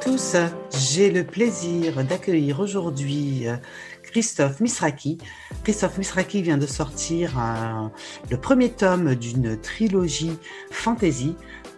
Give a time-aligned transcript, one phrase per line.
[0.00, 0.34] Tous,
[0.78, 3.56] j'ai le plaisir d'accueillir aujourd'hui euh,
[4.02, 5.18] Christophe Misraki.
[5.62, 7.32] Christophe Misraki vient de sortir
[8.30, 10.38] le premier tome d'une trilogie
[10.70, 11.34] fantasy,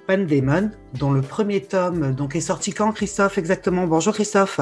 [0.06, 3.86] Pandemon, dont le premier tome donc, est sorti quand Christophe exactement?
[3.86, 4.60] Bonjour Christophe.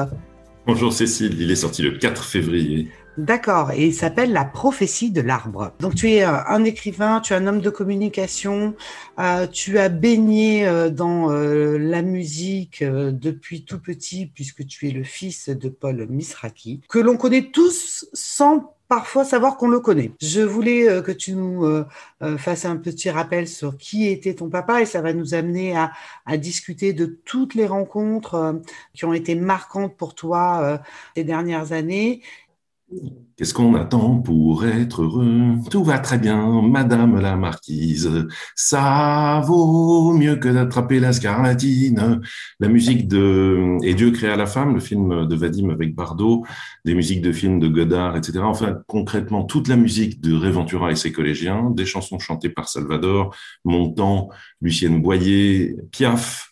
[0.65, 2.89] Bonjour Cécile, il est sorti le 4 février.
[3.17, 5.73] D'accord, et il s'appelle La prophétie de l'arbre.
[5.81, 8.73] Donc tu es euh, un écrivain, tu es un homme de communication,
[9.19, 15.03] euh, tu as baigné euh, dans la musique depuis tout petit puisque tu es le
[15.03, 20.11] fils de Paul Misraki, que l'on connaît tous sans parfois savoir qu'on le connaît.
[20.21, 21.65] Je voulais que tu nous
[22.37, 25.91] fasses un petit rappel sur qui était ton papa et ça va nous amener à,
[26.25, 28.59] à discuter de toutes les rencontres
[28.93, 30.81] qui ont été marquantes pour toi
[31.15, 32.21] ces dernières années
[33.37, 35.55] Qu'est-ce qu'on attend pour être heureux?
[35.71, 38.27] Tout va très bien, Madame la Marquise.
[38.55, 42.21] Ça vaut mieux que d'attraper la scarlatine.
[42.59, 46.45] La musique de Et Dieu créa la femme, le film de Vadim avec Bardot,
[46.85, 48.39] des musiques de films de Godard, etc.
[48.43, 53.33] Enfin, concrètement, toute la musique de Réventura et ses collégiens, des chansons chantées par Salvador,
[53.63, 54.29] Montand,
[54.61, 56.51] Lucienne Boyer, Piaf,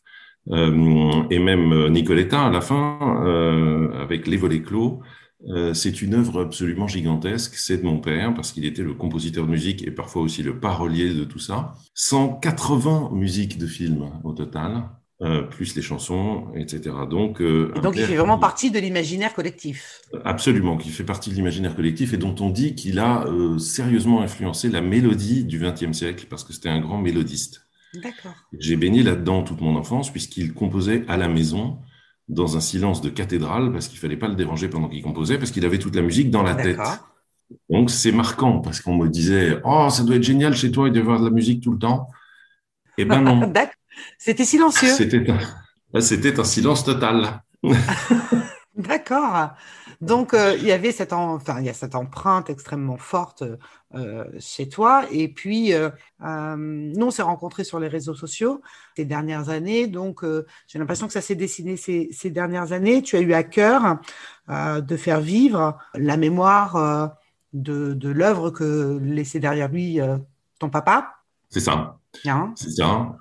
[0.51, 5.01] euh, et même Nicoletta à la fin, euh, avec Les volets clos.
[5.47, 7.55] Euh, c'est une œuvre absolument gigantesque.
[7.55, 10.59] C'est de mon père, parce qu'il était le compositeur de musique et parfois aussi le
[10.59, 11.75] parolier de tout ça.
[11.93, 14.83] 180 musiques de films au total,
[15.21, 16.95] euh, plus les chansons, etc.
[17.09, 20.01] Donc, euh, donc il fait vraiment partie de l'imaginaire collectif.
[20.25, 23.25] Absolument, qui fait partie de l'imaginaire collectif et dont on dit qu'il a
[23.57, 27.65] sérieusement influencé la mélodie du XXe siècle, parce que c'était un grand mélodiste.
[27.95, 28.35] D'accord.
[28.57, 31.79] J'ai baigné là-dedans toute mon enfance, puisqu'il composait à la maison
[32.30, 35.52] dans un silence de cathédrale parce qu'il fallait pas le déranger pendant qu'il composait parce
[35.52, 36.80] qu'il avait toute la musique dans la tête.
[37.69, 40.91] Donc c'est marquant parce qu'on me disait oh ça doit être génial chez toi il
[40.91, 42.07] doit y avoir de la musique tout le temps.
[42.97, 43.51] Eh ben non.
[44.17, 44.90] C'était silencieux.
[44.90, 47.41] C'était un, c'était un silence total.
[48.75, 49.50] D'accord.
[50.01, 53.43] Donc, euh, il y avait cette, empreinte extrêmement forte
[53.93, 55.05] euh, chez toi.
[55.11, 55.89] Et puis, euh,
[56.21, 58.61] nous, on s'est rencontrés sur les réseaux sociaux
[58.95, 59.87] ces dernières années.
[59.87, 60.23] Donc,
[60.67, 63.01] j'ai l'impression que ça s'est dessiné ces, ces, dernières années.
[63.01, 63.97] Tu as eu à cœur
[64.47, 67.17] de faire vivre la mémoire
[67.51, 69.99] de, de l'œuvre que laissait derrière lui
[70.59, 71.16] ton papa.
[71.49, 71.98] C'est ça.
[72.56, 73.18] C'est ça.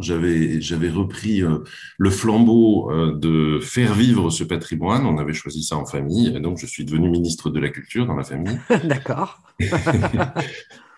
[0.00, 1.58] J'avais j'avais repris euh,
[1.98, 5.06] le flambeau euh, de faire vivre ce patrimoine.
[5.06, 8.06] On avait choisi ça en famille, et donc je suis devenu ministre de la culture
[8.06, 8.58] dans la famille.
[8.84, 9.42] D'accord.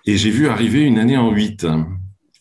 [0.06, 1.66] et j'ai vu arriver une année en 8.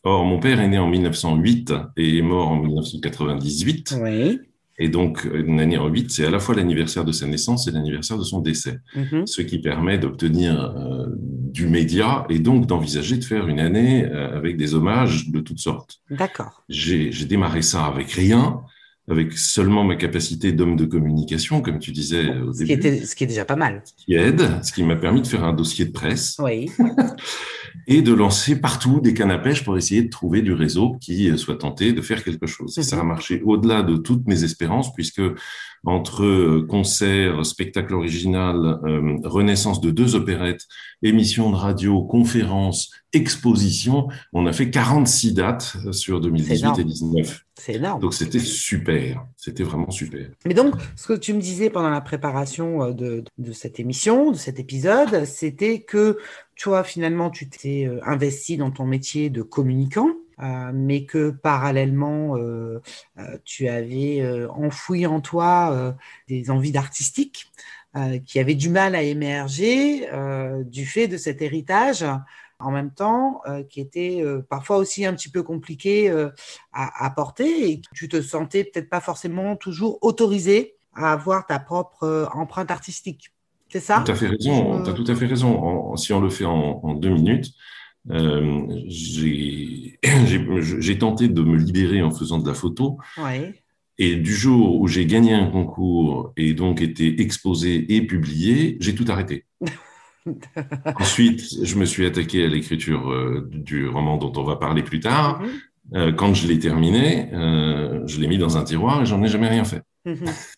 [0.04, 3.98] Or, mon père est né en 1908 et est mort en 1998.
[4.02, 4.40] Oui.
[4.80, 7.72] Et donc, une année en 8, c'est à la fois l'anniversaire de sa naissance et
[7.72, 8.80] l'anniversaire de son décès.
[8.96, 9.26] Mm-hmm.
[9.26, 10.97] Ce qui permet d'obtenir euh,
[11.58, 15.58] du média et donc d'envisager de faire une année euh, avec des hommages de toutes
[15.58, 15.98] sortes.
[16.12, 16.64] D'accord.
[16.70, 18.62] J'ai démarré ça avec rien,
[19.10, 22.66] avec seulement ma capacité d'homme de communication, comme tu disais au ce début.
[22.66, 23.82] Qui était, ce qui est déjà pas mal.
[23.86, 26.36] Ce qui aide, ce qui m'a permis de faire un dossier de presse.
[26.38, 26.70] Oui.
[27.88, 31.36] et de lancer partout des cannes à pêche pour essayer de trouver du réseau qui
[31.40, 32.78] soit tenté de faire quelque chose.
[32.78, 35.24] Et ça a marché au-delà de toutes mes espérances, puisque
[35.88, 40.68] entre euh, concerts, spectacles original, euh, renaissance de deux opérettes,
[41.02, 47.46] émissions de radio, conférences, expositions, on a fait 46 dates sur 2018 et 2019.
[47.56, 48.02] C'est énorme.
[48.02, 50.28] Donc c'était super, c'était vraiment super.
[50.46, 54.32] Mais donc, ce que tu me disais pendant la préparation euh, de, de cette émission,
[54.32, 56.18] de cet épisode, c'était que
[56.58, 62.38] toi, finalement, tu t'es euh, investi dans ton métier de communicant, euh, mais que parallèlement,
[62.38, 62.82] euh,
[63.44, 65.96] tu avais enfoui en toi
[66.28, 67.52] des envies d'artistique
[68.26, 70.08] qui avaient du mal à émerger
[70.66, 72.06] du fait de cet héritage
[72.60, 76.10] en même temps, qui était parfois aussi un petit peu compliqué
[76.74, 81.48] à, à, porter et que tu te sentais peut-être pas forcément toujours autorisé à avoir
[81.48, 83.32] ta propre empreinte artistique.
[83.70, 84.04] C'est ça?
[84.06, 84.84] Tu as fait raison.
[84.84, 85.96] Tu as tout à fait raison.
[85.98, 87.52] si on le fait en, deux minutes,
[88.12, 89.98] euh, j'ai
[90.98, 92.98] tenté de me libérer en faisant de la photo.
[94.00, 98.94] Et du jour où j'ai gagné un concours et donc été exposé et publié, j'ai
[98.94, 99.46] tout arrêté.
[101.00, 105.00] Ensuite, je me suis attaqué à l'écriture euh, du roman dont on va parler plus
[105.00, 105.42] tard.
[105.42, 105.48] Mm-hmm.
[105.96, 109.48] Euh, quand je l'ai terminé, je l'ai mis dans un tiroir et j'en ai jamais
[109.48, 109.82] rien fait.
[110.06, 110.57] Mm-hmm.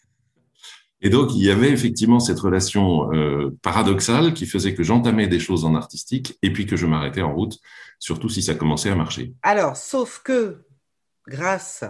[1.02, 5.40] Et donc, il y avait effectivement cette relation euh, paradoxale qui faisait que j'entamais des
[5.40, 7.58] choses en artistique et puis que je m'arrêtais en route,
[8.00, 9.34] surtout si ça commençait à marcher.
[9.42, 10.66] Alors, sauf que
[11.28, 11.86] grâce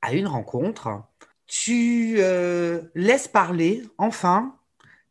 [0.00, 1.02] à une rencontre,
[1.46, 4.56] tu euh, laisses parler enfin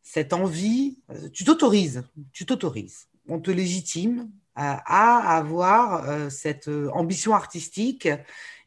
[0.02, 8.08] cette envie, euh, tu t'autorises, tu t'autorises, on te légitime à, avoir cette ambition artistique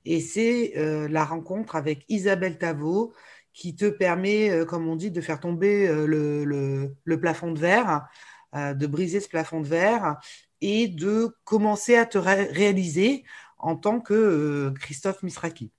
[0.05, 3.13] et c'est la rencontre avec Isabelle Tavot
[3.53, 8.07] qui te permet, comme on dit, de faire tomber le, plafond de verre,
[8.53, 10.17] de briser ce plafond de verre
[10.61, 13.23] et de commencer à te réaliser
[13.59, 15.71] en tant que Christophe Misraki.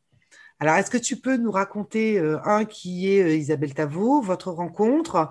[0.60, 5.30] Alors, est-ce que tu peux nous raconter, un, qui est Isabelle Tavot, votre rencontre,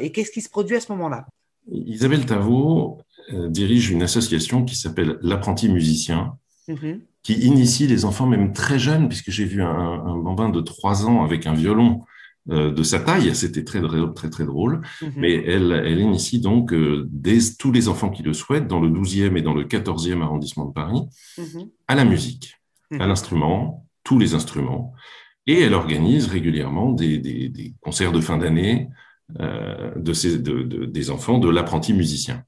[0.00, 1.26] et qu'est-ce qui se produit à ce moment-là?
[1.70, 2.98] Isabelle Tavot
[3.32, 6.38] euh, dirige une association qui s'appelle l'apprenti musicien,
[6.68, 7.00] mhm.
[7.22, 11.24] Qui initie les enfants même très jeunes, puisque j'ai vu un, bambin de trois ans
[11.24, 12.02] avec un violon
[12.50, 13.80] euh, de sa taille, c'était très,
[14.14, 15.12] très très drôle, mhm.
[15.16, 17.08] mais elle, elle initie donc euh,
[17.58, 20.72] tous les enfants qui le souhaitent dans le 12e et dans le 14e arrondissement de
[20.72, 21.02] Paris
[21.38, 21.68] mhm.
[21.86, 22.56] à la musique,
[22.98, 24.92] à l'instrument, tous les instruments,
[25.46, 28.88] et elle organise régulièrement des, des concerts de fin d'année,
[29.40, 32.44] euh, de ces, de, des enfants de l'apprenti musicien.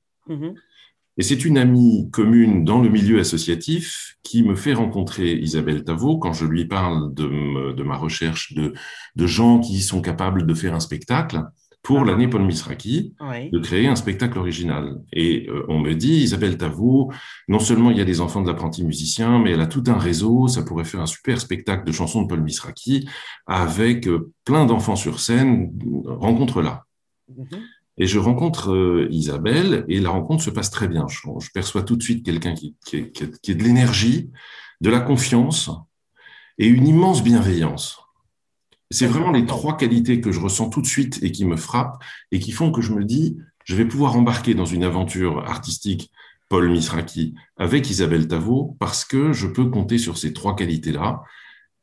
[1.17, 6.19] Et c'est une amie commune dans le milieu associatif qui me fait rencontrer Isabelle Tavot
[6.19, 8.73] quand je lui parle de, de ma recherche de,
[9.15, 11.41] de, gens qui sont capables de faire un spectacle
[11.85, 12.05] pour ah.
[12.05, 15.01] l'année Paul Misraki, de créer un spectacle original.
[15.13, 17.13] Et euh, on me dit, Isabelle Tavot,
[17.47, 19.99] non seulement il y a des enfants de l'apprenti musicien, mais elle a tout un
[19.99, 23.07] réseau, ça pourrait faire un super spectacle de chansons de Paul Misraki
[23.47, 25.73] avec euh, plein d'enfants sur scène,
[26.07, 26.85] rencontre-la.
[27.29, 27.61] Mhm.
[27.99, 31.07] Et je rencontre euh, Isabelle et la rencontre se passe très bien.
[31.09, 34.31] Je, perçois tout de suite quelqu'un qui, qui, qui, qui est de l'énergie,
[34.81, 35.71] de la confiance
[36.59, 38.01] et une immense bienveillance.
[38.91, 42.03] C'est vraiment les trois qualités que je ressens tout de suite et qui me frappent
[42.31, 46.11] et qui font que je me dis, je vais pouvoir embarquer dans une aventure artistique
[46.49, 51.23] Paul Misraki avec Isabelle Tavot parce que je peux compter sur ces trois qualités-là.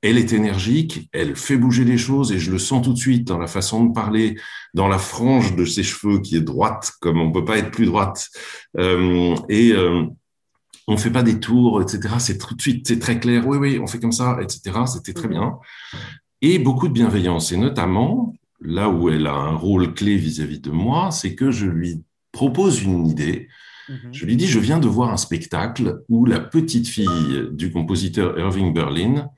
[0.02, 3.28] Elle est énergique, elle fait bouger les choses et je le sens tout de suite
[3.28, 4.36] dans la façon de parler,
[4.74, 7.86] dans la frange de ses cheveux qui est droite comme on peut pas être plus
[7.86, 8.30] droite.
[8.78, 10.04] Euh, et euh,
[10.88, 12.16] on fait pas des tours, etc.
[12.18, 13.48] C'est tout de suite, c'est très clair.
[13.48, 14.80] Oui, oui, on fait comme ça, etc.
[14.88, 15.60] C'était très bien
[16.42, 17.52] et beaucoup de bienveillance.
[17.52, 21.68] Et notamment, là où elle a un rôle clé vis-à-vis de moi, c'est que je
[21.68, 23.48] lui propose une idée.
[23.90, 24.14] Mhm.
[24.14, 28.38] Je lui dis, je viens de voir un spectacle où la petite fille du compositeur
[28.38, 29.30] Irving Berlin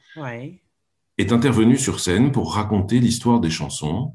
[1.17, 4.13] est intervenue sur scène pour raconter l'histoire des chansons.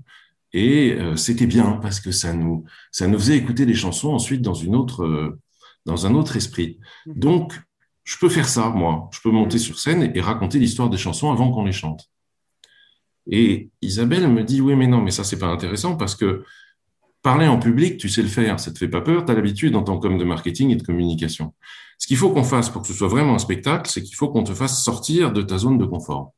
[0.53, 4.41] Et euh, c'était bien parce que ça nous, ça nous faisait écouter les chansons ensuite
[4.41, 5.39] dans, une autre, euh,
[5.85, 6.79] dans un autre esprit.
[7.07, 7.15] Mhm.
[7.15, 7.61] Donc,
[8.05, 9.11] je peux faire ça, moi.
[9.13, 9.63] Je peux monter mhm.
[9.63, 12.11] sur scène et raconter l'histoire des chansons avant qu'on les chante.
[13.31, 16.45] Et Isabelle me dit, oui, mais non, mais ça, c'est pas intéressant parce que
[17.29, 19.77] parler en public, tu sais le faire, ça te fait pas peur, tu as l'habitude
[19.77, 21.53] en tant qu'homme de marketing et de communication.
[21.99, 24.31] Ce qu'il faut qu'on fasse pour que ce soit vraiment un spectacle, c'est qu'il faut
[24.31, 26.33] qu'on te fasse sortir de ta zone de confort.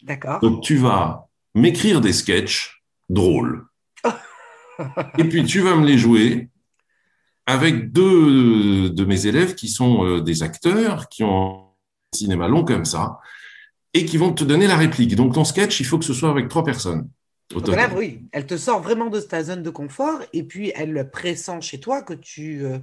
[0.00, 0.40] D'accord.
[0.40, 3.66] Donc tu vas m'écrire des sketchs drôles.
[5.18, 6.48] et puis tu vas me les jouer
[7.44, 12.64] avec deux de mes élèves qui sont euh, des acteurs, qui ont un cinéma long
[12.64, 13.18] comme ça,
[13.92, 15.14] et qui vont te donner la réplique.
[15.14, 17.06] Donc ton sketch, il faut que ce soit avec trois personnes.
[17.54, 21.60] Là, oui, elle te sort vraiment de ta zone de confort et puis elle pressent
[21.60, 22.78] chez toi que tu, euh,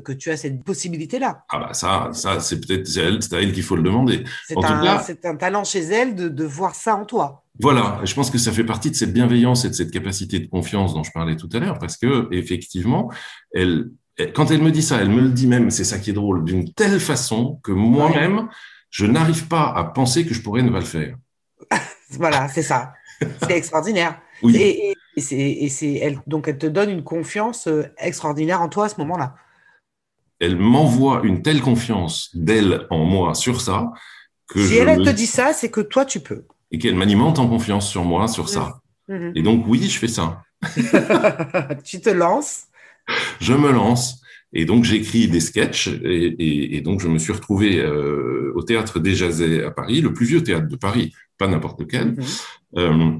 [0.00, 1.44] que tu as cette possibilité-là.
[1.48, 4.24] Ah bah ça, ça c'est peut-être c'est à elle, qu'il faut le demander.
[4.48, 7.44] C'est un, un, talent chez elle de, de, voir ça en toi.
[7.60, 10.48] Voilà, je pense que ça fait partie de cette bienveillance et de cette capacité de
[10.48, 13.08] confiance dont je parlais tout à l'heure, parce que effectivement,
[13.52, 13.90] elle,
[14.34, 16.44] quand elle me dit ça, elle me le dit même, c'est ça qui est drôle,
[16.44, 18.48] d'une telle façon que moi-même,
[18.90, 21.16] je n'arrive pas à penser que je pourrais ne pas le faire.
[22.10, 22.94] voilà, c'est ça.
[23.42, 24.20] C'est extraordinaire.
[24.42, 24.56] Oui.
[24.56, 28.98] Et, c'est, elle, donc elle te donne une confiance euh, extraordinaire en toi à ce
[29.00, 29.34] moment-là.
[30.40, 33.92] Elle m'envoie une telle confiance d'elle en moi sur ça
[34.48, 36.46] que si elle, te dit ça, c'est que toi tu peux.
[36.70, 38.80] Et qu'elle m'alimente en confiance sur moi sur ça.
[39.08, 39.32] Mhm.
[39.34, 40.42] Et donc oui, je fais ça.
[41.84, 42.68] tu te lances.
[43.40, 44.21] Je me lance.
[44.52, 49.00] Et donc j'écris des sketchs et, et, donc je me suis retrouvé euh, au théâtre
[49.00, 52.12] des Jazets à Paris, le plus vieux théâtre de Paris, pas n'importe lequel.
[52.12, 52.24] Mhm.
[52.76, 53.10] Euh,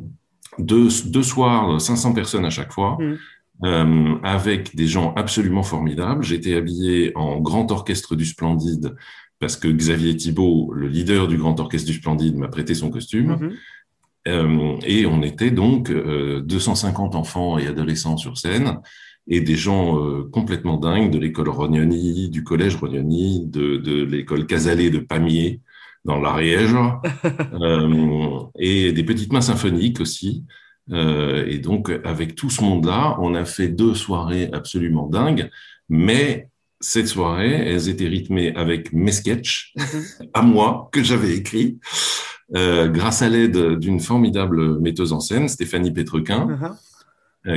[0.58, 3.18] deux, deux, soirs, 500 personnes à chaque fois, mhm.
[3.64, 6.22] euh, avec des gens absolument formidables.
[6.22, 8.94] J'étais habillé en grand orchestre du Splendide
[9.38, 13.38] parce que Xavier Thibault, le leader du grand orchestre du Splendide, m'a prêté son costume.
[13.40, 13.52] Mhm.
[14.28, 18.78] Euh, et on était donc 250 enfants et adolescents sur scène
[19.28, 24.46] et des gens euh, complètement dingues de l'école Rognoni, du collège Rognoni, de, de l'école
[24.46, 25.60] Casalet de Pamiers
[26.04, 26.74] dans l'Ariège,
[27.52, 30.44] euh, et des petites mains symphoniques aussi.
[30.90, 35.48] Euh, et donc, avec tout ce monde-là, on a fait deux soirées absolument dingues,
[35.88, 36.48] mais
[36.80, 40.26] cette soirée, elles étaient rythmées avec mes sketchs, mhm.
[40.34, 41.78] à moi, que j'avais écrits,
[42.56, 46.72] euh, grâce à l'aide d'une formidable metteuse en scène, Stéphanie Petrequin, uh-huh.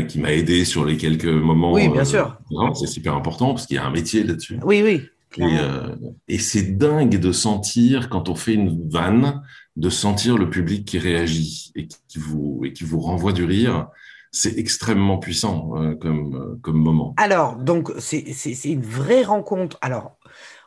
[0.08, 1.74] Qui m'a aidé sur les quelques moments.
[1.74, 2.38] Oui, bien sûr.
[2.52, 4.60] Euh, c'est super important parce qu'il y a un métier là-dessus.
[4.64, 5.02] Oui, oui.
[6.28, 9.42] et c'est dingue de sentir, quand on fait une vanne,
[9.76, 13.88] de sentir le public qui réagit et qui vous, et qui vous renvoie du rire
[14.36, 17.14] c'est extrêmement puissant euh, comme, euh, comme moment.
[17.16, 18.20] Alors, donc, c'est
[18.66, 19.78] une vraie rencontre.
[19.82, 20.18] Alors,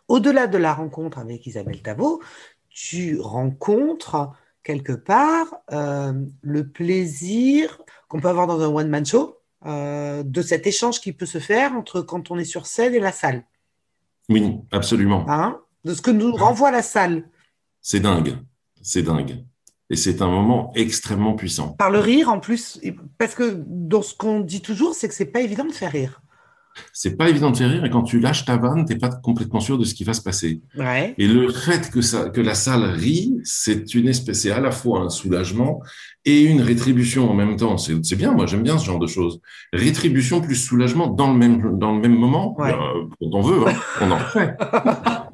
[0.09, 2.23] au-delà de la rencontre avec Isabelle Tavo,
[2.71, 4.33] tu rencontres
[4.63, 11.01] quelque part euh, le plaisir qu'on peut avoir dans un one-man show, de cet échange
[11.01, 13.45] qui peut se faire entre quand on est sur scène et la salle.
[14.29, 15.25] Oui, absolument.
[15.29, 15.61] Hein?
[15.85, 17.29] De ce que nous renvoie la salle.
[17.81, 18.37] C'est dingue,
[18.83, 19.45] c'est dingue.
[19.91, 21.71] Et c'est un moment extrêmement puissant.
[21.71, 22.79] Par le rire en plus,
[23.17, 26.21] parce que dans ce qu'on dit toujours, c'est que c'est pas évident de faire rire.
[26.93, 29.61] C'est pas évident de faire rire et quand tu lâches ta vanne, t'es pas complètement
[29.61, 30.61] sûr de ce qui va se passer.
[30.77, 31.15] Ouais.
[31.19, 34.71] Et le fait que ça, que la salle rit, c'est une espèce, c'est à la
[34.71, 35.81] fois un soulagement
[36.25, 37.77] et une rétribution en même temps.
[37.79, 39.41] C'est bien, moi j'aime bien ce genre de choses.
[39.73, 42.59] Rétribution plus soulagement dans le même dans le même moment.
[42.59, 42.73] Ouais.
[42.73, 44.57] Euh, quand on veut, hein, on en fait.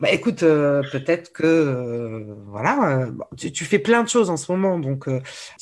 [0.00, 4.50] Bah, écoute, euh, peut-être que euh, voilà, euh, tu, fais plein de choses en ce
[4.52, 5.10] moment, donc tu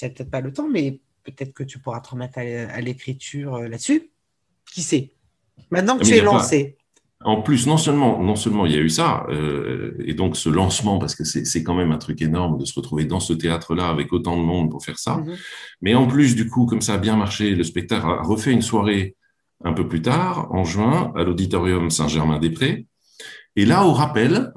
[0.05, 4.11] n'as peut-être pas le temps, mais peut-être que tu pourras te remettre à, l'écriture là-dessus.
[4.73, 5.13] Qui sait?
[5.71, 6.77] Maintenant que tu es lancé.
[7.25, 9.27] En plus, non seulement, non seulement il y a eu ça,
[10.05, 13.05] et donc ce lancement, parce que c'est quand même un truc énorme de se retrouver
[13.05, 15.39] dans ce théâtre-là avec autant de monde pour faire ça, mm-hmm.
[15.81, 18.63] mais en plus, du coup, comme ça a bien marché, le spectacle a refait une
[18.63, 19.17] soirée
[19.65, 22.87] un peu plus tard, en juin, à l'auditorium Saint-Germain-des-Prés,
[23.57, 24.53] et là, au rappel,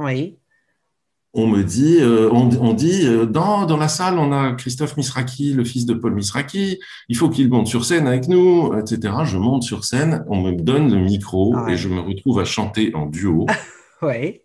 [1.33, 5.53] on me dit, euh, on, dit, euh, dans, dans la salle, on a Christophe Misraki,
[5.53, 9.13] le fils de Paul Misraki, il faut qu'il monte sur scène avec nous, etc.
[9.25, 12.91] Je monte sur scène, on me donne le micro et je me retrouve à chanter
[12.95, 13.45] en duo
[14.01, 14.43] ouais.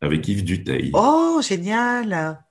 [0.00, 0.90] avec Yves Duteil.
[0.94, 2.42] Oh, génial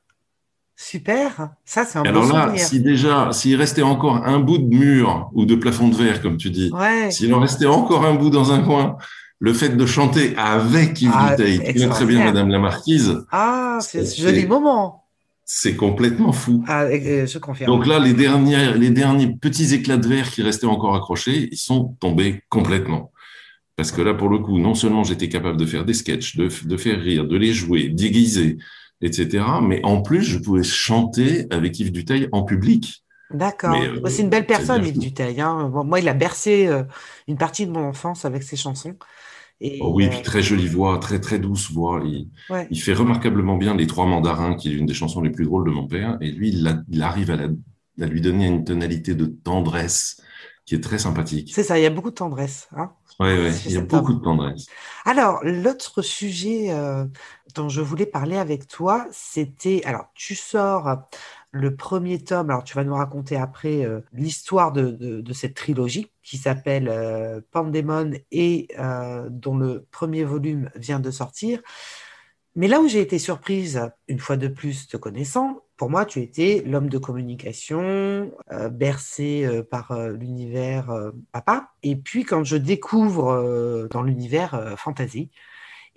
[0.78, 5.32] Super, ça c'est un Alors là, si déjà, s'il restait encore un bout de mur
[5.34, 6.70] ou de plafond de verre, comme tu dis,
[7.10, 8.98] s'il en restait encore un bout dans un coin,
[9.40, 13.26] le fait de chanter avec Yves ah, Duteil, très bien Madame la Marquise.
[13.32, 15.04] Ah, c'est ce joli moment.
[15.48, 16.64] C'est complètement fou.
[16.68, 17.72] Ah, je confirme.
[17.72, 21.58] Donc là, les derniers, les derniers petits éclats de verre qui restaient encore accrochés, ils
[21.58, 23.12] sont tombés complètement.
[23.76, 26.50] Parce que là, pour le coup, non seulement j'étais capable de faire des sketchs, de,
[26.66, 28.58] de faire rire, de les jouer, déguiser,
[29.02, 33.04] etc., mais en plus, je pouvais chanter avec Yves Duteil en public.
[33.32, 33.76] D'accord.
[33.76, 35.42] Euh, c'est une belle personne, Yves Duteil.
[35.42, 35.70] Hein.
[35.70, 36.84] moi, il a bercé euh,
[37.28, 38.96] une partie de mon enfance avec ses chansons.
[39.80, 42.04] Oh oui, puis euh, très jolie voix, très très douce voix.
[42.04, 45.66] Il, fait remarquablement bien les Trois Mandarins, qui est une des chansons les plus drôles
[45.66, 46.18] de mon père.
[46.20, 50.22] Et lui, il, arrive à, lui donner une tonalité de tendresse
[50.66, 51.52] qui est très sympathique.
[51.54, 52.68] C'est ça, il y a beaucoup de tendresse.
[52.76, 53.30] Hein oui,
[53.66, 54.66] il y a beaucoup de tendresse.
[55.06, 57.06] Alors, l'autre sujet euh,
[57.54, 59.82] dont je voulais parler avec toi, c'était.
[59.86, 60.98] Alors, tu sors
[61.56, 66.38] le premier tome, alors tu vas nous raconter après euh, l'histoire de, cette trilogie qui
[66.38, 71.62] s'appelle euh, Pandemon et euh, dont le premier volume vient de sortir.
[72.58, 76.22] Mais là où j'ai été surprise, une fois de plus te connaissant, pour moi, tu
[76.22, 78.32] étais l'homme de communication,
[78.72, 81.72] bercé par l'univers papa.
[81.84, 85.32] Et puis, quand je découvre dans l'univers fantasy,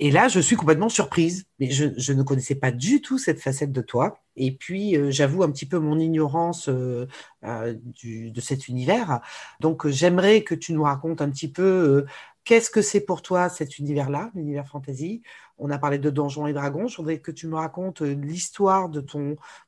[0.00, 1.46] et là, je suis complètement surprise.
[1.58, 4.20] Mais je, ne connaissais pas du tout cette facette de toi.
[4.36, 7.08] Et puis, euh, j'avoue un petit peu mon ignorance euh,
[7.44, 7.74] euh,
[8.04, 9.20] de cet univers.
[9.60, 12.06] Donc, j'aimerais que tu nous racontes un petit peu
[12.44, 15.22] qu'est-ce que c'est pour toi cet univers-là, l'univers fantasy?
[15.58, 16.86] On a parlé de Donjons et Dragons.
[16.86, 19.04] Je voudrais que tu me racontes l'histoire de,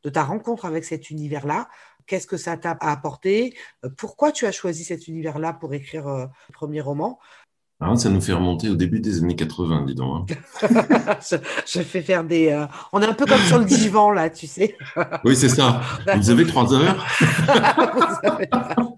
[0.04, 1.68] de ta rencontre avec cet univers-là.
[2.06, 3.56] Qu'est-ce que ça t'a apporté?
[3.96, 7.18] Pourquoi tu as choisi cet univers-là pour écrire le premier roman?
[7.82, 10.32] Ah, ça nous fait remonter au début des années 80, dis donc.
[10.62, 10.68] Hein.
[11.66, 12.48] je, fais faire des.
[12.50, 14.76] Euh, on est un peu comme sur le divan, là, tu sais.
[15.24, 15.80] oui, c'est ça.
[16.14, 17.06] Vous avez trois heures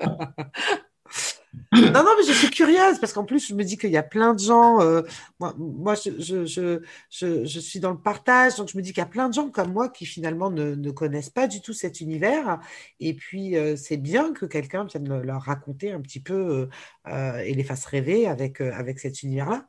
[1.72, 4.02] non, non, mais je suis curieuse parce qu'en plus, je me dis qu'il y a
[4.02, 4.80] plein de gens.
[4.80, 5.02] Euh,
[5.40, 8.98] moi, moi je, je, je, je, suis dans le partage, donc je me dis qu'il
[8.98, 11.72] y a plein de gens comme moi qui finalement ne, ne connaissent pas du tout
[11.72, 12.60] cet univers.
[13.00, 16.68] Et puis, euh, c'est bien que quelqu'un vienne leur raconter un petit peu
[17.08, 19.66] euh, et les fasse rêver avec, avec cet univers-là.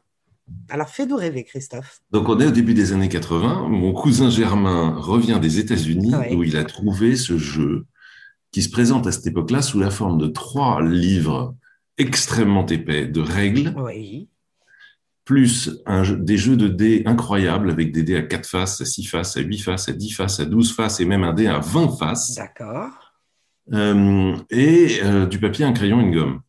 [0.69, 2.01] Alors, fais-nous rêver, Christophe.
[2.12, 3.69] Donc, on est au début des années 80.
[3.69, 7.86] Mon cousin Germain revient des États-Unis où il a trouvé ce jeu
[8.51, 11.55] qui se présente à cette époque-là sous la forme de trois livres
[11.97, 13.73] extrêmement épais de règles,
[15.25, 15.81] plus
[16.19, 19.41] des jeux de dés incroyables avec des dés à 4 faces, à 6 faces, à
[19.41, 22.35] 8 faces, à 10 faces, à 12 faces et même un dé à 20 faces.
[22.35, 22.89] D'accord.
[23.71, 26.41] Euh, et euh, du papier, un crayon, une gomme.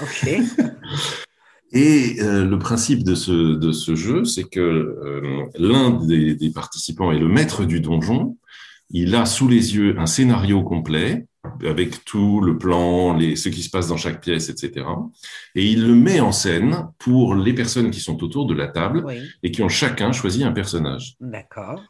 [0.00, 0.28] OK.
[1.72, 7.10] et euh, le principe de ce, de ce jeu, c'est que l'un des, des, participants
[7.10, 8.36] est le maître du donjon.
[8.90, 11.26] Il a sous les yeux un scénario complet
[11.66, 14.86] avec tout le plan, les, ce qui se passe dans chaque pièce, etc.
[15.54, 19.04] Et il le met en scène pour les personnes qui sont autour de la table
[19.42, 21.16] et qui ont chacun choisi un personnage.
[21.20, 21.82] D'accord.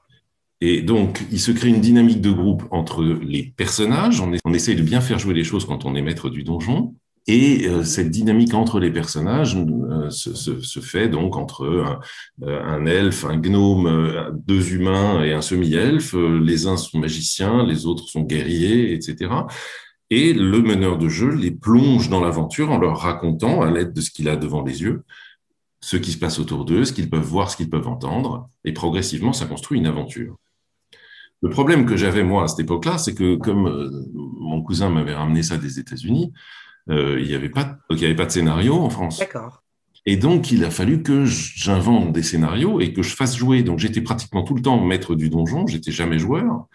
[0.60, 4.20] Et donc, il se crée une dynamique de groupe entre les personnages.
[4.20, 6.94] On, on essaye de bien faire jouer les choses quand on est maître du donjon.
[7.26, 12.00] Et euh, cette dynamique entre les personnages euh, se, fait donc entre un,
[12.46, 16.14] euh, un, elfe, un gnome, deux humains et un semi-elfe.
[16.14, 19.30] Les uns sont magiciens, les autres sont guerriers, etc.
[20.08, 24.00] Et le meneur de jeu les plonge dans l'aventure en leur racontant, à l'aide de
[24.00, 25.04] ce qu'il a devant les yeux,
[25.80, 28.48] ce qui se passe autour d'eux, ce qu'ils peuvent voir, ce qu'ils peuvent entendre.
[28.64, 30.36] Et progressivement, ça construit une aventure.
[31.42, 35.42] Le problème que j'avais moi à cette époque-là, c'est que comme mon cousin m'avait ramené
[35.42, 36.32] ça des États-Unis,
[36.88, 39.18] il n'y avait, pas, il avait pas de scénario en France.
[39.18, 39.62] D'accord.
[40.06, 43.62] Et donc, il a fallu que j'invente des scénarios et que je fasse jouer.
[43.62, 46.66] Donc, j'étais pratiquement tout le temps maître du donjon, j'étais jamais joueur,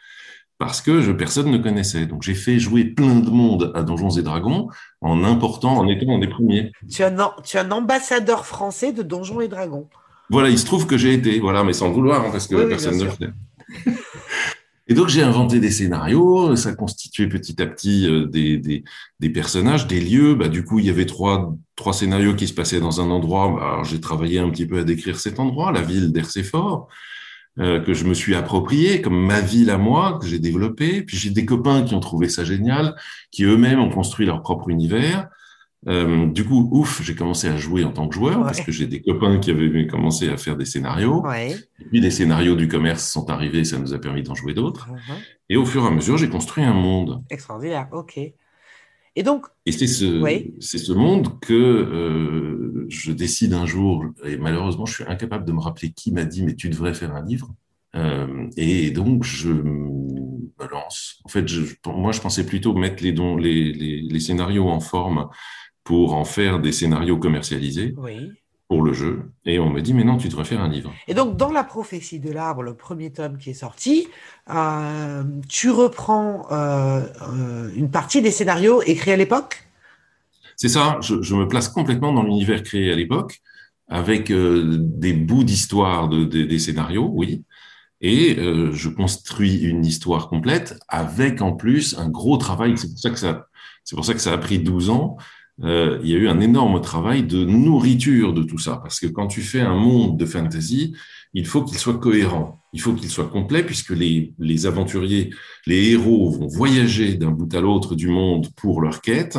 [0.60, 2.06] parce que je, personne ne connaissait.
[2.06, 4.70] Donc, j'ai fait jouer plein de monde à Donjons et Dragons
[5.02, 6.72] en important, en étant un des premiers.
[6.90, 9.90] Tu es un, tu es un ambassadeur français de Donjons et Dragons.
[10.30, 12.98] Voilà, il se trouve que j'ai été, voilà, mais sans vouloir, hein, parce que personne
[12.98, 13.30] ne le fait.
[14.88, 18.84] Et donc j'ai inventé des scénarios, ça constituait petit à petit euh, des, des,
[19.20, 20.36] des personnages, des lieux.
[20.36, 23.48] Bah, du coup, il y avait trois, trois scénarios qui se passaient dans un endroit.
[23.48, 26.88] Bah, alors j'ai travaillé un petit peu à décrire cet endroit, la ville d'Ercéfort,
[27.58, 31.02] euh, que je me suis approprié comme ma ville à moi, que j'ai développé.
[31.02, 32.96] Puis j'ai des copains qui ont trouvé ça génial,
[33.32, 35.30] qui eux-mêmes ont construit leur propre univers.
[35.88, 38.88] Euh, du coup, ouf, j'ai commencé à jouer en tant que joueur parce que j'ai
[38.88, 41.22] des copains qui avaient commencé à faire des scénarios.
[41.24, 41.56] Ouais.
[41.86, 44.90] Et puis les scénarios du commerce sont arrivés, ça nous a permis d'en jouer d'autres.
[44.90, 45.14] -huh.
[45.50, 47.24] Et au fur et à mesure, j'ai construit un monde.
[47.30, 48.18] Extraordinaire, ok.
[49.18, 49.46] Et donc.
[49.66, 50.56] Et c'est ce, oui.
[50.60, 55.54] c'est ce monde que euh, je décide un jour, et malheureusement, je suis incapable de
[55.54, 57.54] me rappeler qui m'a dit, mais tu devrais faire un livre.
[57.96, 61.22] Euh, et donc, je me lance.
[61.24, 64.82] En fait, je, moi, je pensais plutôt mettre les, dons, les, les, les scénarios en
[64.82, 65.30] forme
[65.84, 68.32] pour en faire des scénarios commercialisés oui.
[68.68, 69.32] Pour le jeu.
[69.46, 70.92] Et on me dit, mais non, tu devrais faire un livre.
[71.08, 74.08] Et donc, dans La prophétie de l'arbre, le premier tome qui est sorti,
[74.50, 79.68] euh, tu reprends euh, euh, une partie des scénarios écrits à l'époque?
[80.56, 83.42] C'est ça, je, je, me place complètement dans l'univers créé à l'époque,
[83.88, 87.44] avec des bouts d'histoire de, de, des scénarios, oui.
[88.02, 92.78] Et je construis une histoire complète avec en plus un gros travail.
[92.78, 93.48] C'est pour ça que ça,
[93.84, 95.18] c'est pour ça que ça a pris 12 ans
[95.64, 98.78] euh, il y a eu un énorme travail de nourriture de tout ça.
[98.78, 100.94] Parce que quand tu fais un monde de fantasy,
[101.34, 105.32] il faut qu'il soit cohérent, il faut qu'il soit complet, puisque les, les aventuriers,
[105.66, 109.38] les héros vont voyager d'un bout à l'autre du monde pour leur quête.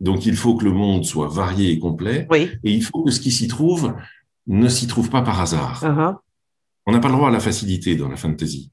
[0.00, 2.26] Donc il faut que le monde soit varié et complet.
[2.30, 2.50] Oui.
[2.64, 3.94] Et il faut que ce qui s'y trouve
[4.46, 5.82] ne s'y trouve pas par hasard.
[5.82, 6.16] Uh -huh.
[6.86, 8.70] On n'a pas le droit à la facilité dans la fantasy.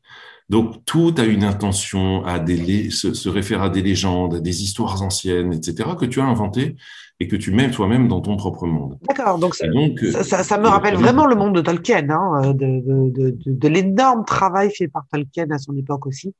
[0.49, 4.63] Donc tout a une intention, à des, se, se réfère à des légendes, à des
[4.63, 6.77] histoires anciennes, etc., que tu as inventées
[7.19, 8.97] et que tu mets toi-même dans ton propre monde.
[9.07, 12.81] D'accord, donc, donc ça, ça, ça, me rappelle vraiment le monde de Tolkien, hein, de,
[12.81, 16.33] de, de, de l'énorme travail fait par Tolkien à son époque aussi.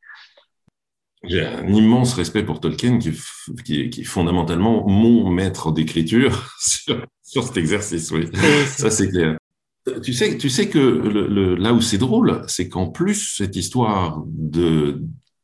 [1.24, 3.12] J'ai un immense respect pour Tolkien, qui,
[3.66, 8.30] qui, est, qui est fondamentalement mon maître d'écriture sur, sur cet exercice, oui.
[8.68, 9.38] Ça, c'est clair.
[10.04, 13.56] Tu sais, tu sais que le, le, là où c'est drôle, c'est qu'en plus, cette
[13.56, 15.02] histoire de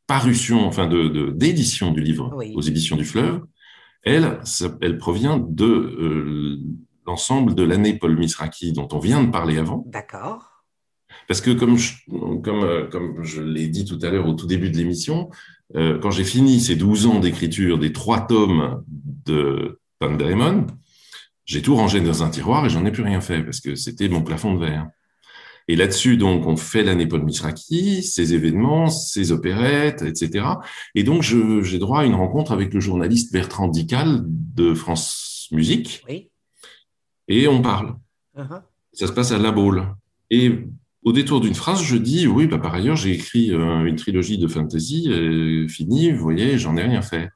[0.08, 2.51] parution, enfin de d'édition du livre oui.
[2.56, 3.41] aux éditions du Fleuve,
[4.03, 4.39] elle,
[4.82, 6.60] elle provient de euh,
[7.08, 9.86] l'ensemble de l'année Paul Misraki dont on vient de parler avant.
[9.88, 10.63] D'accord.
[11.27, 14.47] Parce que comme je, comme, euh, comme je l'ai dit tout à l'heure au tout
[14.47, 15.29] début de l'émission,
[15.75, 18.84] euh, quand j'ai fini ces 12 ans d'écriture des trois tomes
[19.25, 20.67] de Pan Beremon,
[21.45, 24.10] j'ai tout rangé dans un tiroir et j'en ai plus rien fait parce que c'était
[24.10, 24.88] mon plafond de verre.
[25.67, 30.45] Et là-dessus, donc, on fait l'année Paul Misraki, ses événements, ses opérettes, etc.
[30.93, 36.03] Et donc, j'ai droit à une rencontre avec le journaliste Bertrand Dical de France Musique.
[36.10, 36.29] Oui.
[37.29, 37.95] Et on parle.
[38.38, 38.62] Uh -huh.
[38.91, 39.88] Ça se passe à La Baule.
[40.29, 40.51] Et
[41.03, 44.38] au détour d'une phrase, je dis, oui, bah, par ailleurs, j'ai écrit euh, une trilogie
[44.38, 47.29] de fantasy, euh, finie, vous voyez, j'en ai rien fait.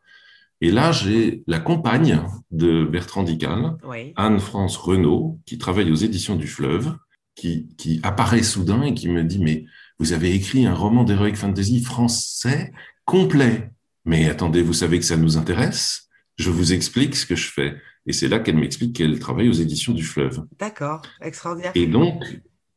[0.61, 4.13] Et là, j'ai la compagne de Bertrand Dical, oui.
[4.15, 6.95] Anne-France Renaud, qui travaille aux éditions du Fleuve,
[7.35, 9.65] qui, qui, apparaît soudain et qui me dit, mais
[9.99, 12.71] vous avez écrit un roman d'heroic fantasy français
[13.05, 13.69] complet.
[14.05, 17.75] Mais attendez, vous savez que ça nous intéresse Je vous explique ce que je fais.
[18.07, 20.43] Et c'est là qu'elle m'explique qu'elle travaille aux éditions du Fleuve.
[20.57, 21.73] D'accord, extraordinaire.
[21.75, 22.23] Et donc,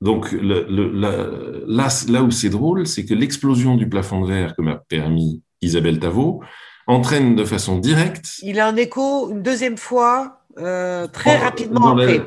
[0.01, 1.27] donc le, le, la,
[1.67, 5.43] là, là où c'est drôle, c'est que l'explosion du plafond de verre que m'a permis
[5.63, 6.43] Isabelle Tavot,
[6.87, 8.39] entraîne de façon directe.
[8.43, 12.19] Il a un écho une deuxième fois, euh, très en, rapidement après.
[12.19, 12.25] La,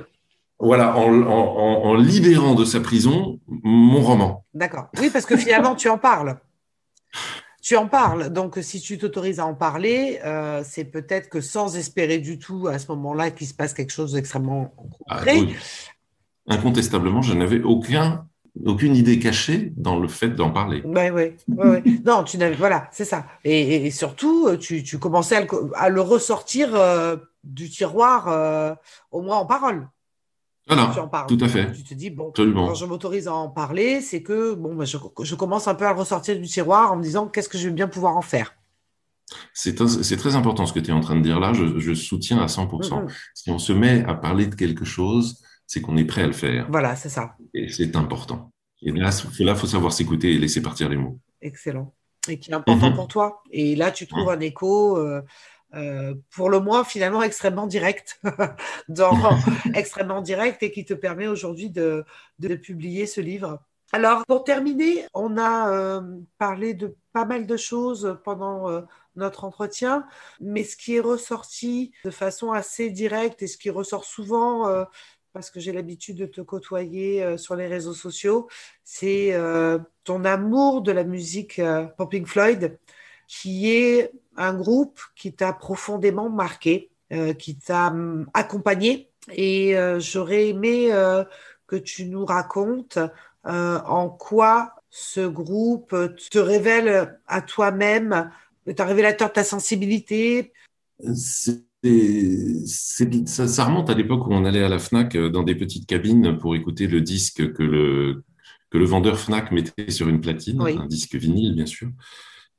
[0.60, 4.46] voilà, en, en, en, libérant de sa prison mon roman.
[4.54, 4.88] D'accord.
[5.00, 6.38] Oui, parce que finalement, tu en parles.
[7.62, 8.30] tu en parles.
[8.30, 12.68] Donc, si tu t'autorises à en parler, euh, c'est peut-être que sans espérer du tout
[12.68, 14.74] à ce moment-là qu'il se passe quelque chose d'extrêmement
[15.08, 15.38] concret.
[16.48, 18.28] Ah, Incontestablement, je n'avais aucun
[18.66, 20.82] aucune idée cachée dans le fait d'en parler.
[20.86, 21.24] Oui, oui.
[21.48, 23.26] Ouais, non, tu n'avais, voilà, c'est ça.
[23.44, 28.74] Et, surtout, tu, tu commençais à le, à le ressortir euh, du tiroir, euh,
[29.12, 29.88] au moins en parole.
[30.68, 30.94] Voilà,
[31.28, 31.74] tout à fait.
[31.74, 34.98] Tu te dis, bon, quand je m'autorise à en parler, c'est que bon, bah, je,
[35.22, 37.68] je, commence un peu à le ressortir du tiroir en me disant qu'est-ce que je
[37.68, 38.56] vais bien pouvoir en faire.
[39.54, 42.40] C'est très important ce que tu es en train de dire là, je, je soutiens
[42.40, 42.70] à 100%.
[42.70, 43.08] Mm-hmm.
[43.34, 46.34] Si on se met à parler de quelque chose, c'est qu'on est prêt à le
[46.34, 46.68] faire.
[46.70, 47.36] Voilà, c'est ça.
[47.54, 48.52] Et c'est important.
[48.82, 51.20] Et là, il faut savoir s'écouter et laisser partir les mots.
[51.42, 51.94] Excellent.
[52.28, 52.96] Et qui est important mm-hmm.
[52.96, 53.44] pour toi.
[53.52, 54.98] Et là, tu trouves un écho.
[54.98, 55.22] Euh,
[55.76, 58.22] euh, pour le moins finalement extrêmement direct,
[58.90, 59.18] dans,
[59.74, 62.06] extrêmement direct et qui te permet aujourd'hui de,
[62.38, 63.60] de, publier ce livre.
[63.92, 66.02] Alors pour terminer, on a euh,
[66.38, 68.82] parlé de pas mal de choses pendant euh,
[69.16, 70.06] notre entretien,
[70.40, 74.86] mais ce qui est ressorti de façon assez directe et ce qui ressort souvent
[75.34, 78.48] parce que j'ai l'habitude de te côtoyer sur les réseaux sociaux,
[78.84, 79.36] c'est
[80.04, 81.60] ton amour de la musique
[81.98, 82.78] pour Pink Floyd,
[83.28, 89.10] qui est un groupe qui t'a profondément marqué, euh, qui t'a hum, accompagné.
[89.32, 91.24] Et euh, j'aurais aimé euh,
[91.68, 93.00] que tu nous racontes
[93.46, 95.94] en quoi ce groupe
[96.32, 98.32] te révèle à toi-même,
[98.68, 100.54] est un révélateur de ta sensibilité.
[102.66, 106.56] Ça, remonte à l'époque où on allait à la FNAC dans des petites cabines pour
[106.56, 108.24] écouter le disque que le,
[108.70, 111.90] que le vendeur FNAC mettait sur une platine, un disque vinyle bien sûr.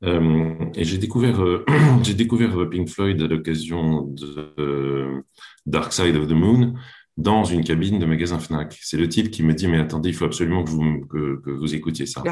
[0.02, 1.64] Euh, et j'ai découvert, euh,
[2.02, 5.22] j'ai découvert Pink Floyd à l'occasion de euh,
[5.66, 6.74] Dark Side of the Moon
[7.16, 8.76] dans une cabine de magasin Fnac.
[8.82, 11.50] C'est le type qui me dit mais attendez, il faut absolument que vous que, que
[11.50, 12.22] vous écoutiez ça.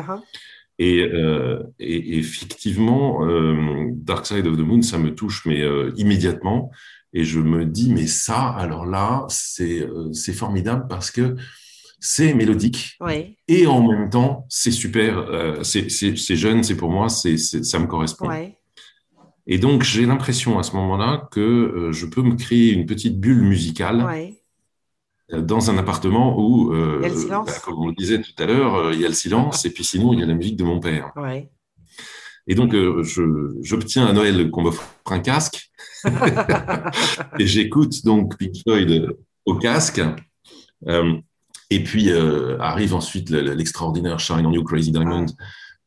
[0.78, 0.98] Et,
[1.78, 3.20] et, effectivement,
[3.92, 5.62] Dark Side of the Moon, ça me touche mais
[5.96, 6.70] immédiatement.
[7.12, 11.36] Et je me dis mais ça, alors là, c'est c'est formidable parce que
[12.02, 12.98] c'est mélodique.
[13.46, 17.86] Et en même temps c'est super, euh, c'est jeune, c'est pour moi, c'est ça me
[17.86, 18.28] correspond.
[19.46, 23.20] Et donc j'ai l'impression à ce moment-là que euh, je peux me créer une petite
[23.20, 24.00] bulle musicale.
[24.00, 24.30] Euh,
[25.32, 29.08] dans un appartement où, bah, comme on le disait tout à l'heure, il y a
[29.08, 31.12] le silence et puis sinon il y a la musique de mon père.
[32.46, 32.74] Et donc,
[33.62, 35.70] j'obtiens à Noël qu'on m'offre un casque
[37.38, 39.16] et j'écoute donc Pink Floyd
[39.46, 40.02] au casque.
[41.72, 45.24] Et puis euh, arrive ensuite l'extraordinaire Shine on You Crazy Diamond,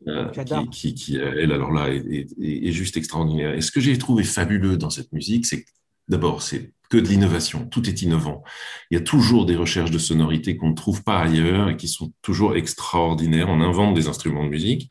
[0.08, 3.54] ah, euh, qui, qui, euh, elle, alors là, est, juste extraordinaire.
[3.54, 5.64] Et ce que j'ai trouvé fabuleux dans cette musique, c'est
[6.08, 8.44] d'abord, c'est que de l'innovation, tout est innovant.
[8.90, 11.88] Il y a toujours des recherches de sonorité qu'on ne trouve pas ailleurs et qui
[11.88, 13.50] sont toujours extraordinaires.
[13.50, 14.90] On invente des instruments de musique.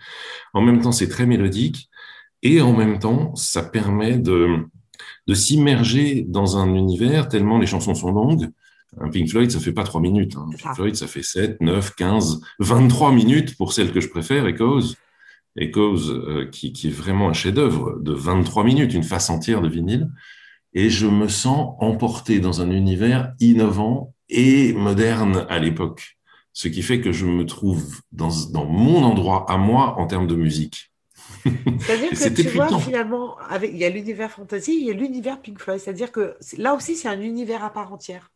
[0.53, 1.89] En même temps, c'est très mélodique
[2.43, 4.67] et en même temps, ça permet de,
[5.27, 8.51] de s'immerger dans un univers tellement les chansons sont longues
[9.01, 10.37] un Pink Floyd, ça fait pas trois minutes.
[10.37, 10.49] Hein.
[10.51, 14.95] Pink Floyd, ça fait 7, 9, 15, 23 minutes pour celle que je préfère, Echoes.
[15.57, 19.69] Echoes, euh, qui, qui, est vraiment un chef-d'œuvre de 23 minutes, une face entière de
[19.69, 20.11] vinyle.
[20.75, 26.19] Et je me sens emporté dans un univers innovant et moderne à l'époque.
[26.53, 30.27] Ce qui fait que je me trouve dans, dans mon endroit à moi en termes
[30.27, 30.93] de musique.
[31.45, 35.41] C'est-à-dire que tu vois, finalement, avec, il y a l'univers fantasy, il y a l'univers
[35.41, 35.81] Pink Floyd.
[35.81, 38.31] C'est-à-dire que là aussi, c'est un univers à part entière.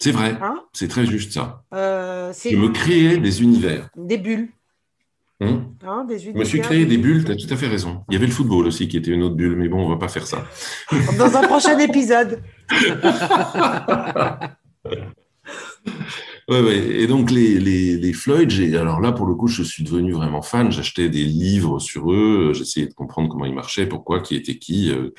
[0.00, 0.64] C'est vrai, hein?
[0.72, 1.64] C'est très juste ça.
[1.72, 3.88] Euh, je me créais des univers.
[3.96, 4.48] Des bulles.
[5.40, 8.04] Hum hein, des je me suis créé des bulles, tu as tout à fait raison.
[8.08, 9.96] Il y avait le football aussi qui était une autre bulle, mais bon, on va
[9.96, 10.46] pas faire ça.
[11.18, 12.42] Dans un prochain épisode.
[16.46, 16.76] Ouais, ouais.
[16.76, 20.42] Et donc les, les, les Floyd, alors là pour le coup, je suis devenu vraiment
[20.42, 20.70] fan.
[20.70, 24.90] J'achetais des livres sur eux, j'essayais de comprendre comment ils marchaient, pourquoi, qui était qui.
[24.90, 25.14] Euh,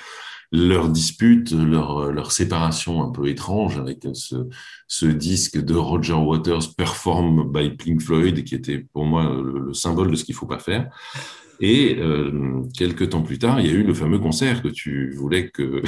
[0.55, 4.47] leur dispute, leur, leur séparation un peu étrange avec ce,
[4.87, 10.11] ce disque de Roger Waters, Perform by Pink Floyd, qui était pour moi le, symbole
[10.11, 10.89] de ce qu'il faut pas faire.
[11.59, 15.11] Et euh, quelques temps plus tard, il y a eu le fameux concert que tu
[15.11, 15.81] voulais que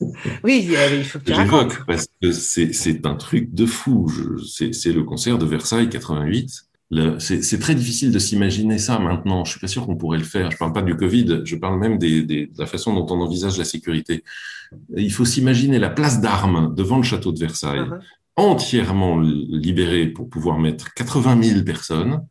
[0.44, 4.10] oui, il faut que J'évoque parce que c'est un truc de fou.
[4.44, 6.71] C'est le concert de Versailles 88
[7.18, 9.44] c'est très difficile de s'imaginer ça maintenant.
[9.44, 10.50] Je suis pas sûr qu'on pourrait le faire.
[10.50, 13.20] Je parle pas du Covid, je parle même des, des, de la façon dont on
[13.20, 14.24] envisage la sécurité.
[14.96, 18.00] Il faut s'imaginer la place d'armes devant le château de Versailles, uh-huh.
[18.36, 22.26] entièrement libérée pour pouvoir mettre 80 000 personnes.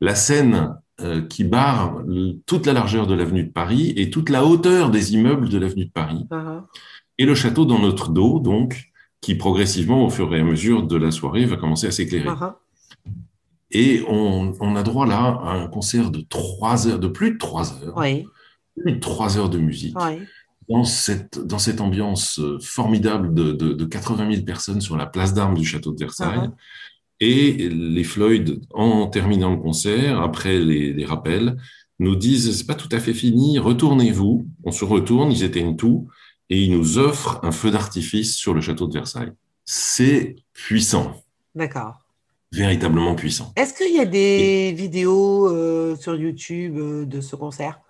[0.00, 2.02] La Seine euh, qui barre
[2.46, 5.86] toute la largeur de l'avenue de Paris et toute la hauteur des immeubles de l'avenue
[5.86, 6.26] de Paris.
[6.30, 6.62] Uh-huh.
[7.16, 10.96] Et le château dans notre dos, donc, qui progressivement, au fur et à mesure de
[10.96, 12.28] la soirée, va commencer à s'éclairer.
[12.28, 12.52] Uh-huh.
[13.70, 17.38] Et on, on, a droit là à un concert de trois heures, de plus de
[17.38, 17.96] trois heures.
[17.96, 18.26] Oui.
[18.80, 19.96] Plus de trois heures de musique.
[20.00, 20.20] Oui.
[20.68, 25.06] Dans cette, dans cette ambiance euh, formidable de, de, de 80 000 personnes sur la
[25.06, 26.38] place d'armes du château de Versailles.
[26.38, 26.52] Uh-huh.
[27.20, 31.56] Et les Floyd, en terminant le concert, après les, les rappels,
[31.98, 34.46] nous disent c'est pas tout à fait fini, retournez-vous.
[34.64, 36.08] On se retourne, ils éteignent tout
[36.50, 39.32] et ils nous offrent un feu d'artifice sur le château de Versailles.
[39.64, 41.22] C'est puissant.
[41.54, 42.07] D'accord.
[42.52, 43.52] Véritablement puissant.
[43.56, 44.72] Est-ce qu'il y a des et...
[44.72, 47.80] vidéos euh, sur YouTube euh, de ce concert?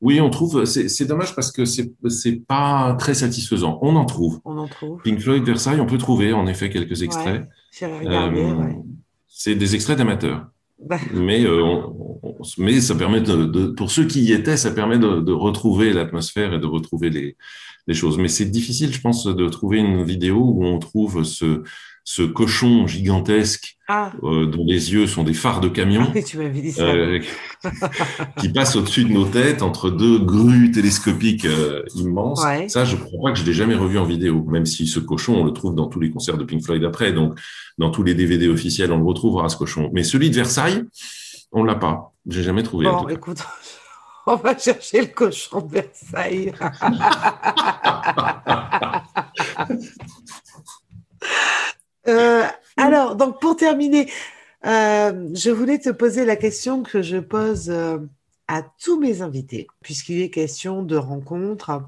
[0.00, 0.64] Oui, on trouve.
[0.64, 3.78] C'est dommage parce que c'est pas très satisfaisant.
[3.82, 4.40] On en trouve.
[4.44, 5.00] On en trouve.
[5.02, 7.46] Pink Floyd Versailles, on peut trouver en effet quelques extraits.
[7.80, 8.76] Ouais, euh, ouais.
[9.26, 10.46] C'est des extraits d'amateurs.
[10.78, 10.98] Bah.
[11.14, 14.70] Mais, euh, on, on, mais ça permet de, de, pour ceux qui y étaient, ça
[14.70, 17.36] permet de, de retrouver l'atmosphère et de retrouver les,
[17.86, 18.18] les choses.
[18.18, 21.62] Mais c'est difficile, je pense, de trouver une vidéo où on trouve ce,
[22.08, 24.12] ce cochon gigantesque ah.
[24.22, 26.84] euh, dont les yeux sont des phares de camion ah, tu dit ça.
[26.84, 27.20] Euh,
[28.38, 32.44] qui passe au-dessus de nos têtes entre deux grues télescopiques euh, immenses.
[32.44, 32.68] Ouais.
[32.68, 35.34] Ça, je crois pas que je l'ai jamais revu en vidéo, même si ce cochon,
[35.34, 37.36] on le trouve dans tous les concerts de Pink Floyd après, donc
[37.76, 39.90] dans tous les DVD officiels, on le retrouvera ce cochon.
[39.92, 40.84] Mais celui de Versailles,
[41.50, 42.12] on l'a pas.
[42.28, 42.86] J'ai jamais trouvé.
[42.86, 43.38] Bon, écoute.
[44.28, 46.52] On va chercher le cochon de Versailles.
[52.46, 54.10] Euh, alors, donc pour terminer,
[54.64, 57.98] euh, je voulais te poser la question que je pose euh,
[58.48, 61.82] à tous mes invités, puisqu'il est question de rencontre.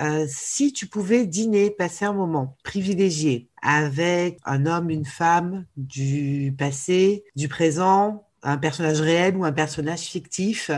[0.00, 6.54] Euh, si tu pouvais dîner, passer un moment privilégié avec un homme, une femme du
[6.56, 10.70] passé, du présent, un personnage réel ou un personnage fictif,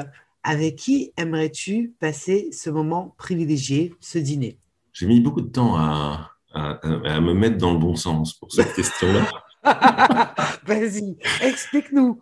[0.43, 4.59] avec qui aimerais-tu passer ce moment privilégié, ce dîner?
[4.93, 8.53] J'ai mis beaucoup de temps à, à, à, me mettre dans le bon sens pour
[8.53, 9.27] cette question-là.
[10.67, 12.21] Vas-y, explique-nous.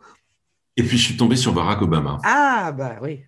[0.77, 2.18] Et puis je suis tombé sur Barack Obama.
[2.25, 3.21] Ah bah oui,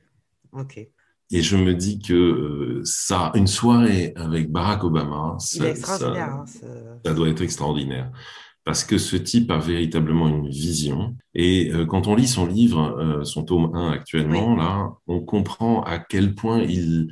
[0.52, 0.86] ok.
[1.30, 6.44] Et je me dis que euh, ça, une soirée avec Barack Obama, ça, ça, hein,
[7.04, 8.10] ça, doit être extraordinaire.
[8.64, 11.16] Parce que ce type a véritablement une vision.
[11.34, 14.58] Et euh, quand on lit son livre, euh, son tome 1 actuellement, oui.
[14.58, 17.08] là, on comprend à quel point il,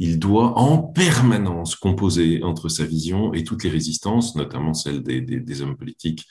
[0.00, 5.20] il doit en permanence composer entre sa vision et toutes les résistances, notamment celles des,
[5.20, 6.26] des, des hommes politiques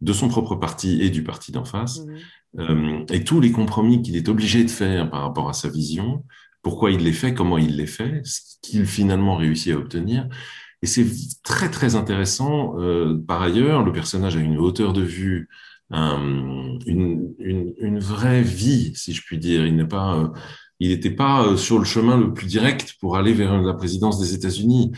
[0.00, 2.60] de son propre parti et du parti d'en face, mmh.
[2.60, 6.24] euh, et tous les compromis qu'il est obligé de faire par rapport à sa vision,
[6.62, 10.28] pourquoi il les fait, comment il les fait, ce qu'il finalement réussit à obtenir.
[10.82, 11.06] Et c'est
[11.44, 12.76] très très intéressant.
[12.80, 15.48] Euh, par ailleurs, le personnage a une hauteur de vue,
[15.90, 19.64] un, une, une, une, vraie vie, si je puis dire.
[19.64, 20.28] Il n'est pas euh,
[20.82, 24.18] il n'était pas euh, sur le chemin le plus direct pour aller vers la présidence
[24.18, 24.90] des États-Unis.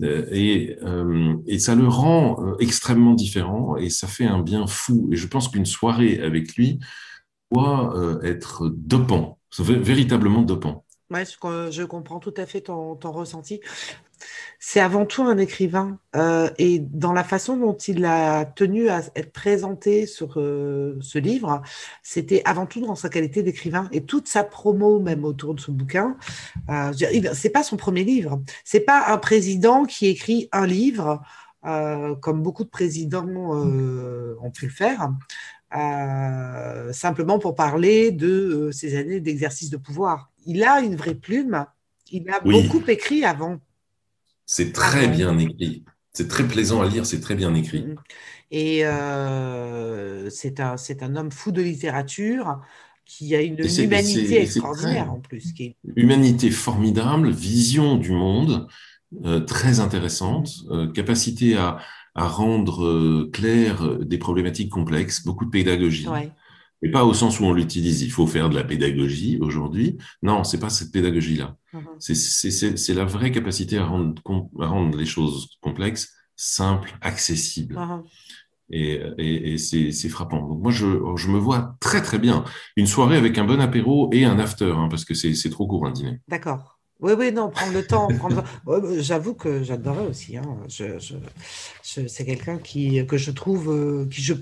[0.00, 5.08] Et, euh, et, ça le rend euh, extrêmement différent et ça fait un bien fou.
[5.12, 6.78] Et je pense qu'une soirée avec lui
[7.50, 10.84] doit être dopant, véritablement dopant.
[11.10, 13.60] Ouais, je comprends tout à fait ton ressenti
[14.64, 15.98] c'est avant tout un écrivain.
[16.14, 21.18] Euh, et dans la façon dont il a tenu à être présenté sur euh, ce
[21.18, 21.62] livre,
[22.04, 23.88] c'était avant tout dans sa qualité d'écrivain.
[23.90, 26.16] Et toute sa promo, même autour de ce bouquin,
[26.70, 26.92] euh,
[27.34, 28.40] c'est pas son premier livre.
[28.64, 31.20] C'est pas un président qui écrit un livre,
[31.66, 35.10] euh, comme beaucoup de présidents ont pu le faire.
[36.92, 40.30] simplement pour parler de ses années d'exercice de pouvoir.
[40.46, 41.66] Il a une vraie plume.
[42.12, 42.62] Il a oui.
[42.62, 43.58] beaucoup écrit avant
[44.46, 45.84] c'est très ah, bien écrit.
[46.12, 47.86] C'est très plaisant à lire, c'est très bien écrit.
[48.50, 52.60] Et euh, c'est un, un homme fou de littérature
[53.06, 55.52] qui a une humanité extraordinaire très, en plus.
[55.52, 55.76] Qui est...
[55.96, 58.68] Humanité formidable, vision du monde
[59.24, 61.78] euh, très intéressante, euh, capacité à,
[62.14, 66.08] à rendre euh, clair des problématiques complexes, beaucoup de pédagogie.
[66.08, 66.30] Ouais.
[66.82, 68.02] Mais pas au sens où on l'utilise.
[68.02, 69.98] Il faut faire de la pédagogie aujourd'hui.
[70.22, 71.56] Non, c'est pas cette pédagogie-là.
[71.72, 72.76] -huh.
[72.76, 74.20] C'est la vraie capacité à rendre,
[74.60, 77.76] à rendre, les choses complexes, simples, accessibles.
[77.76, 78.02] -huh.
[78.74, 80.42] Et, et, et c'est frappant.
[80.48, 82.44] Donc moi, je, je, me vois très très bien
[82.76, 85.86] une soirée avec un bon apéro et un after, hein, parce que c'est trop court
[85.86, 86.20] un dîner.
[86.28, 86.78] D'accord.
[87.02, 88.08] Oui, oui, non, prendre le temps.
[88.16, 88.44] Prendre...
[89.00, 90.36] J'avoue que j'adorais aussi.
[90.36, 90.56] Hein.
[90.68, 91.14] Je, je,
[91.82, 94.34] je c'est quelqu'un qui que je trouve euh, qui je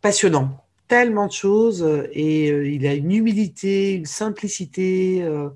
[0.00, 0.48] passionnant
[0.90, 5.48] tellement de choses et euh, il a une humilité, une simplicité euh,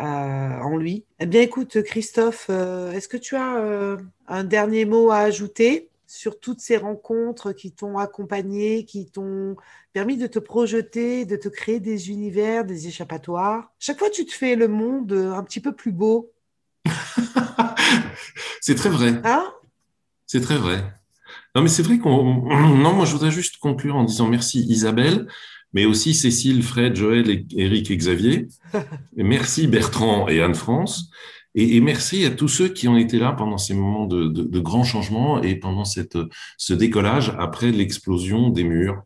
[0.00, 1.04] euh, en lui.
[1.20, 5.90] Eh bien, écoute, Christophe, euh, est-ce que tu as euh, un dernier mot à ajouter
[6.08, 9.54] sur toutes ces rencontres qui t'ont accompagné, qui t'ont
[9.92, 13.72] permis de te projeter, de te créer des univers, des échappatoires?
[13.78, 16.32] Chaque fois, tu te fais le monde un petit peu plus beau.
[18.60, 19.20] C'est très vrai.
[19.22, 19.54] Hein?
[20.26, 20.82] C'est très vrai.
[21.54, 22.48] Non, mais c'est vrai qu'on.
[22.76, 25.26] Non, moi, je voudrais juste conclure en disant merci Isabelle,
[25.72, 28.48] mais aussi Cécile, Fred, Joël, Eric et Xavier.
[29.16, 31.10] merci Bertrand et Anne-France.
[31.56, 34.82] Et, merci à tous ceux qui ont été là pendant ces moments de, de, grands
[34.82, 36.18] changements et pendant cette,
[36.58, 39.02] ce décollage après l'explosion des murs.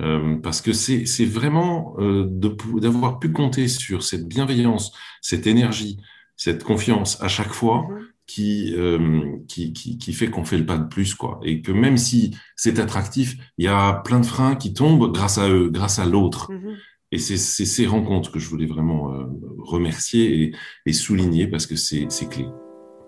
[0.00, 2.26] Euh, parce que c'est vraiment euh,
[2.80, 5.98] d'avoir pu compter sur cette bienveillance, cette énergie,
[6.42, 7.86] cette confiance à chaque fois
[8.26, 11.14] qui, euh, qui, qui, qui, fait qu'on fait le pas de plus.
[11.14, 11.38] quoi.
[11.44, 15.38] Et que même si c'est attractif, il y a plein de freins qui tombent grâce
[15.38, 16.50] à eux, grâce à l'autre.
[16.50, 16.76] Mm-hmm.
[17.12, 19.26] Et c'est ces rencontres que je voulais vraiment euh,
[19.58, 20.52] remercier et,
[20.86, 22.46] et, souligner parce que c'est clé.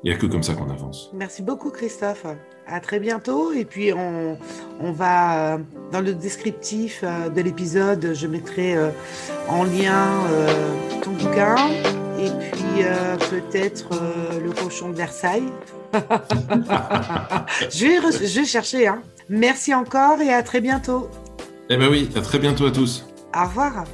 [0.05, 1.11] Il n'y a que comme ça qu'on avance.
[1.13, 2.27] Merci beaucoup Christophe.
[2.67, 3.53] À très bientôt.
[3.53, 4.39] Et puis on,
[4.79, 5.59] on va, euh,
[5.91, 8.77] dans le descriptif de l'épisode, je mettrai
[9.49, 10.21] en lien
[11.03, 11.57] ton bouquin
[12.27, 12.85] et puis
[13.31, 13.91] peut-être
[14.43, 15.53] le cochon de Versailles.
[17.71, 18.89] je, vais, je vais chercher.
[18.89, 19.03] Hein.
[19.29, 21.09] Merci encore et à très bientôt.
[21.71, 23.07] Eh bien oui, à très bientôt à tous.
[23.35, 23.85] Au revoir.